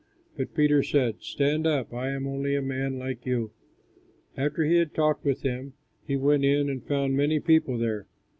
[0.35, 3.51] But Peter said, "Stand up, I am only a man, like you."
[4.35, 5.73] After he had talked with him,
[6.07, 8.07] he went in, and found many people there.